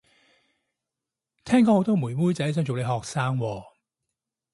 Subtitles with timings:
[1.45, 3.63] 聽講好多妹妹仔想做你學生喎